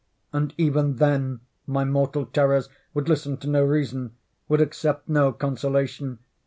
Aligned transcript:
And, 0.33 0.55
even 0.57 0.95
then, 0.95 1.41
my 1.67 1.85
mortal 1.85 2.25
terrors 2.25 2.69
would 2.95 3.07
listen 3.07 3.37
to 3.37 3.47
no 3.47 3.63
reason—would 3.63 4.59
accept 4.59 5.07
no 5.07 5.31
consolation. 5.31 6.17